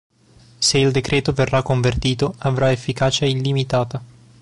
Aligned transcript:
Se 0.57 0.79
il 0.79 0.89
decreto 0.89 1.31
verrà 1.31 1.61
convertito 1.61 2.33
avrà 2.39 2.71
efficacia 2.71 3.27
illimitata. 3.27 4.01